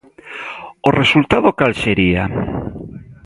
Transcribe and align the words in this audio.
¿O 0.87 0.89
resultado 1.01 1.49
cal 1.59 1.73
sería? 1.83 2.23